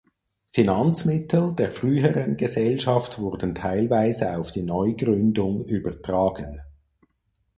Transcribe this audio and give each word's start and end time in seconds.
Finanzmittel 0.51 1.53
der 1.53 1.71
früheren 1.71 2.35
Gesellschaft 2.35 3.19
wurden 3.19 3.53
teilweise 3.53 4.35
auf 4.39 4.49
die 4.49 4.63
Neugründung 4.63 5.63
übertragen. 5.65 6.59